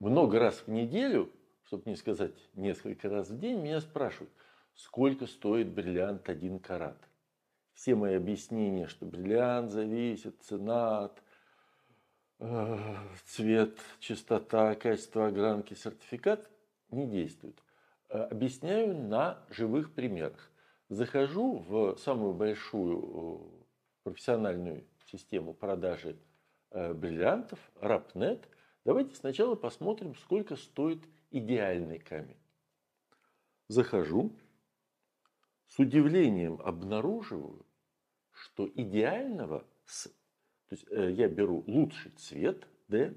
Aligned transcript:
много 0.00 0.38
раз 0.38 0.64
в 0.66 0.68
неделю, 0.68 1.30
чтобы 1.64 1.84
не 1.86 1.96
сказать 1.96 2.34
несколько 2.54 3.08
раз 3.08 3.30
в 3.30 3.38
день, 3.38 3.60
меня 3.60 3.80
спрашивают, 3.80 4.32
сколько 4.74 5.26
стоит 5.26 5.68
бриллиант 5.68 6.28
один 6.28 6.58
карат. 6.58 6.98
Все 7.74 7.94
мои 7.94 8.14
объяснения, 8.14 8.86
что 8.88 9.06
бриллиант 9.06 9.70
зависит, 9.70 10.42
цена 10.42 11.04
от 11.04 11.22
э, 12.40 12.96
цвет, 13.26 13.78
чистота, 14.00 14.74
качество 14.74 15.28
огранки, 15.28 15.74
сертификат 15.74 16.50
не 16.90 17.06
действуют. 17.06 17.62
Э, 18.08 18.24
объясняю 18.24 18.96
на 18.96 19.38
живых 19.50 19.94
примерах. 19.94 20.50
Захожу 20.88 21.58
в 21.58 21.96
самую 21.98 22.34
большую 22.34 22.98
э, 22.98 23.64
профессиональную 24.02 24.84
систему 25.06 25.54
продажи 25.54 26.16
э, 26.70 26.92
бриллиантов, 26.92 27.58
RAPNet. 27.76 28.44
Давайте 28.84 29.14
сначала 29.14 29.54
посмотрим, 29.54 30.14
сколько 30.14 30.56
стоит 30.56 31.02
идеальный 31.30 31.98
камень. 31.98 32.38
Захожу, 33.68 34.32
с 35.66 35.78
удивлением 35.78 36.60
обнаруживаю, 36.62 37.64
что 38.32 38.68
идеального, 38.68 39.60
то 40.68 40.74
есть 40.74 40.86
я 40.90 41.28
беру 41.28 41.62
лучший 41.66 42.10
цвет, 42.12 42.66
D, 42.88 43.14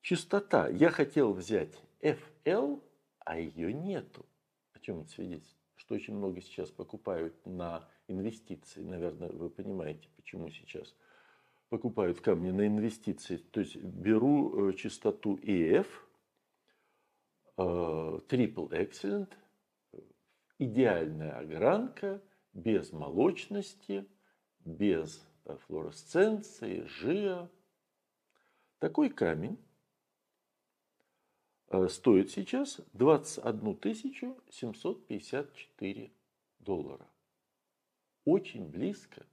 чистота, 0.00 0.68
я 0.68 0.90
хотел 0.90 1.32
взять 1.34 1.82
FL, 2.00 2.82
а 3.18 3.38
ее 3.38 3.72
нету. 3.72 4.24
О 4.72 4.78
чем 4.78 5.00
это 5.00 5.10
свидетельствует? 5.10 5.58
Что 5.74 5.94
очень 5.94 6.14
много 6.14 6.40
сейчас 6.40 6.70
покупают 6.70 7.34
на 7.44 7.88
инвестиции. 8.06 8.82
Наверное, 8.82 9.30
вы 9.30 9.50
понимаете, 9.50 10.08
почему 10.16 10.48
сейчас 10.48 10.94
покупают 11.68 12.20
камни 12.20 12.50
на 12.50 12.66
инвестиции. 12.66 13.36
То 13.36 13.60
есть 13.60 13.76
беру 13.76 14.70
э, 14.70 14.72
частоту 14.74 15.36
EF, 15.36 15.86
э, 17.56 17.60
Triple 17.60 18.70
Excellent, 18.70 19.32
идеальная 20.58 21.38
огранка, 21.38 22.22
без 22.52 22.92
молочности, 22.92 24.08
без 24.60 25.26
э, 25.44 25.56
флуоресценции, 25.66 26.84
жира. 26.84 27.50
Такой 28.78 29.10
камень 29.10 29.58
стоит 31.88 32.30
сейчас 32.30 32.80
21 32.94 33.78
754 34.50 36.12
доллара. 36.60 37.06
Очень 38.24 38.68
близко, 38.70 39.26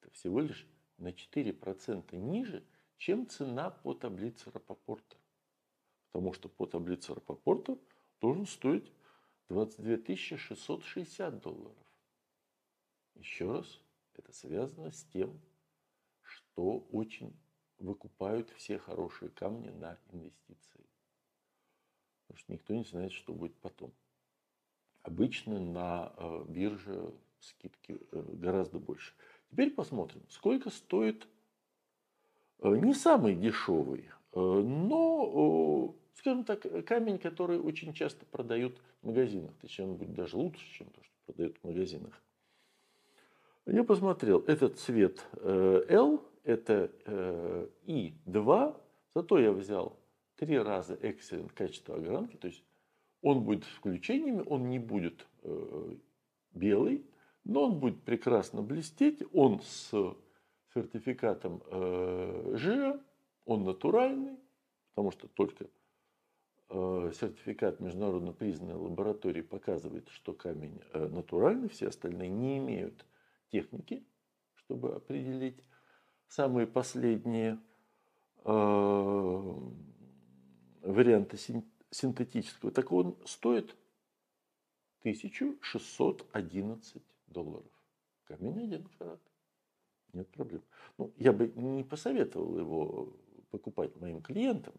это 0.00 0.10
всего 0.12 0.40
лишь 0.40 0.66
на 0.98 1.08
4% 1.08 2.16
ниже, 2.16 2.64
чем 2.96 3.28
цена 3.28 3.70
по 3.70 3.94
таблице 3.94 4.50
Рапопорта. 4.50 5.16
Потому 6.12 6.32
что 6.32 6.48
по 6.48 6.66
таблице 6.66 7.14
Рапопорта 7.14 7.78
должен 8.20 8.46
стоить 8.46 8.92
22 9.48 10.16
660 10.16 11.40
долларов. 11.40 11.86
Еще 13.14 13.50
раз, 13.50 13.80
это 14.14 14.32
связано 14.32 14.90
с 14.90 15.04
тем, 15.04 15.40
что 16.22 16.78
очень 16.92 17.36
выкупают 17.78 18.50
все 18.50 18.78
хорошие 18.78 19.30
камни 19.30 19.70
на 19.70 19.98
инвестиции 20.12 20.84
потому 22.34 22.38
что 22.38 22.52
никто 22.52 22.74
не 22.74 22.84
знает, 22.84 23.12
что 23.12 23.32
будет 23.32 23.56
потом. 23.60 23.92
Обычно 25.02 25.60
на 25.60 26.12
э, 26.16 26.44
бирже 26.48 27.14
скидки 27.40 28.00
э, 28.10 28.22
гораздо 28.34 28.78
больше. 28.78 29.14
Теперь 29.54 29.70
посмотрим, 29.70 30.20
сколько 30.30 30.68
стоит 30.68 31.28
э, 32.58 32.76
не 32.76 32.92
самый 32.92 33.36
дешевый, 33.36 34.10
но, 34.34 35.94
скажем 36.14 36.42
так, 36.42 36.62
камень, 36.84 37.20
который 37.20 37.60
очень 37.60 37.92
часто 37.92 38.26
продают 38.26 38.76
в 39.00 39.06
магазинах. 39.06 39.52
Точнее, 39.60 39.84
он 39.84 39.94
будет 39.94 40.12
даже 40.12 40.36
лучше, 40.36 40.68
чем 40.72 40.88
то, 40.88 41.00
что 41.04 41.12
продают 41.26 41.56
в 41.58 41.64
магазинах. 41.68 42.20
Я 43.66 43.84
посмотрел, 43.84 44.40
этот 44.40 44.76
цвет 44.80 45.24
L, 45.40 46.24
это 46.42 46.90
И2, 47.86 48.80
зато 49.14 49.38
я 49.38 49.52
взял 49.52 49.96
три 50.34 50.58
раза 50.58 50.94
excellent 50.94 51.52
качество 51.54 51.94
огранки, 51.94 52.34
то 52.34 52.48
есть 52.48 52.64
он 53.22 53.44
будет 53.44 53.62
с 53.62 53.68
включениями, 53.68 54.42
он 54.46 54.68
не 54.68 54.80
будет 54.80 55.24
э, 55.44 55.94
белый, 56.54 57.06
но 57.44 57.64
он 57.64 57.78
будет 57.78 58.02
прекрасно 58.02 58.62
блестеть, 58.62 59.22
он 59.32 59.60
с 59.60 59.92
сертификатом 60.72 61.62
э, 61.66 62.54
жира, 62.56 63.00
он 63.44 63.64
натуральный, 63.64 64.38
потому 64.90 65.10
что 65.12 65.28
только 65.28 65.66
э, 66.70 67.12
сертификат 67.14 67.80
международно 67.80 68.32
признанной 68.32 68.74
лаборатории 68.74 69.42
показывает, 69.42 70.08
что 70.08 70.32
камень 70.32 70.80
э, 70.92 71.06
натуральный, 71.06 71.68
все 71.68 71.88
остальные 71.88 72.30
не 72.30 72.56
имеют 72.58 73.04
техники, 73.50 74.04
чтобы 74.54 74.94
определить 74.94 75.62
самые 76.28 76.66
последние 76.66 77.60
варианта 80.82 81.38
синтетического, 81.90 82.72
так 82.72 82.92
он 82.92 83.16
стоит 83.24 83.74
1611 85.00 87.02
долларов. 87.26 87.70
Камень 88.24 88.64
один 88.64 88.88
карат. 88.98 89.20
Нет 90.12 90.28
проблем. 90.30 90.62
Ну, 90.98 91.12
я 91.16 91.32
бы 91.32 91.48
не 91.48 91.84
посоветовал 91.84 92.58
его 92.58 93.12
покупать 93.50 93.94
моим 93.96 94.22
клиентам. 94.22 94.74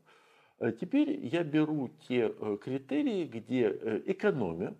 А 0.58 0.72
теперь 0.72 1.26
я 1.26 1.44
беру 1.44 1.90
те 2.08 2.30
э, 2.30 2.58
критерии, 2.62 3.26
где 3.26 3.70
э, 3.70 4.04
экономия, 4.06 4.76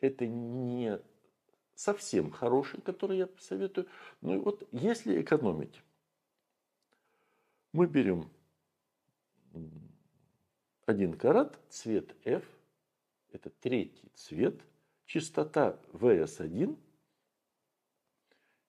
это 0.00 0.26
не 0.26 1.00
совсем 1.74 2.30
хороший, 2.30 2.80
который 2.80 3.18
я 3.18 3.26
посоветую. 3.26 3.88
Ну 4.20 4.34
и 4.34 4.38
вот 4.38 4.66
если 4.70 5.20
экономить, 5.20 5.82
мы 7.72 7.86
берем 7.86 8.30
1 10.86 11.14
карат, 11.14 11.58
цвет 11.68 12.14
F, 12.24 12.44
это 13.32 13.50
третий 13.50 14.08
цвет, 14.14 14.60
частота 15.04 15.78
VS1, 15.92 16.78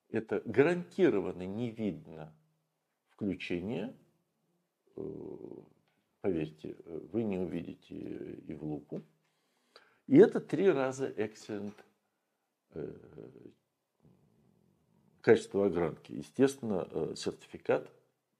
это 0.10 0.42
гарантированно 0.46 1.44
не 1.44 1.72
видно 1.72 2.34
включение, 3.10 3.96
э, 4.96 5.02
поверьте, 6.22 6.78
вы 6.86 7.24
не 7.24 7.38
увидите 7.38 7.96
и 7.96 8.54
в 8.54 8.64
лупу. 8.64 9.04
И 10.08 10.18
это 10.18 10.40
три 10.40 10.70
раза 10.70 11.10
excellent 11.10 11.76
э, 12.72 12.98
качество 15.22 15.66
огранки. 15.66 16.14
Естественно, 16.14 16.88
э, 16.90 17.14
сертификат, 17.16 17.92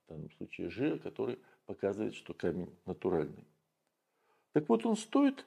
в 0.06 0.10
данном 0.10 0.32
случае 0.32 0.70
G, 0.70 0.98
который 1.00 1.38
показывает, 1.66 2.16
что 2.16 2.34
камень 2.34 2.74
натуральный. 2.86 3.46
Так 4.54 4.70
вот, 4.70 4.86
он 4.86 4.96
стоит 4.96 5.46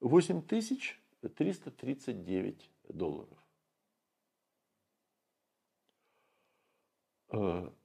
8339 0.00 2.70
долларов. 2.88 3.41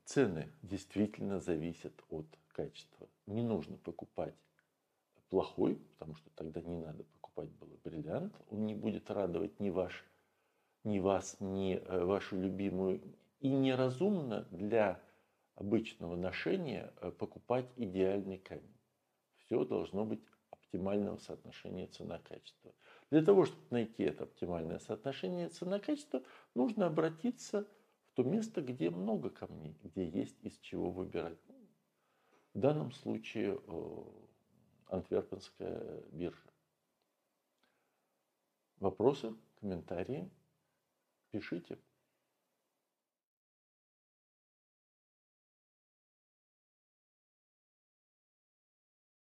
Цены 0.06 0.52
действительно 0.62 1.40
зависят 1.40 1.94
от 2.10 2.26
качества. 2.50 3.08
Не 3.26 3.44
нужно 3.44 3.78
покупать 3.78 4.36
плохой, 5.30 5.76
потому 5.76 6.16
что 6.16 6.30
тогда 6.32 6.62
не 6.62 6.78
надо 6.78 7.04
покупать 7.04 7.50
было 7.52 7.78
бриллиант. 7.84 8.34
Он 8.50 8.66
не 8.66 8.76
будет 8.76 9.10
радовать 9.10 9.60
ни, 9.60 9.70
ваш, 9.70 10.06
ни 10.84 11.00
вас, 11.00 11.38
ни 11.40 11.76
э, 11.76 12.04
вашу 12.06 12.40
любимую. 12.40 13.02
И 13.40 13.50
неразумно 13.50 14.48
для 14.52 15.02
обычного 15.56 16.16
ношения 16.16 16.94
э, 17.02 17.12
покупать 17.12 17.70
идеальный 17.76 18.38
камень 18.38 18.78
все 19.38 19.64
должно 19.64 20.06
быть 20.06 20.22
оптимального 20.50 21.18
соотношения 21.18 21.88
цена-качество. 21.88 22.74
Для 23.10 23.24
того, 23.24 23.46
чтобы 23.46 23.64
найти 23.70 24.04
это 24.04 24.26
оптимальное 24.26 24.80
соотношение 24.80 25.50
цена-качество, 25.50 26.22
нужно 26.54 26.88
обратиться 26.88 27.68
то 28.18 28.24
место, 28.24 28.64
где 28.64 28.90
много 28.90 29.30
камней, 29.30 29.78
где 29.84 30.10
есть 30.10 30.44
из 30.44 30.58
чего 30.58 30.90
выбирать. 30.90 31.38
В 32.56 32.60
данном 32.60 32.92
случае 32.92 33.62
Антверпенская 34.88 36.02
биржа. 36.12 36.50
Вопросы, 38.80 39.36
комментарии 39.60 40.32
пишите. 41.30 41.78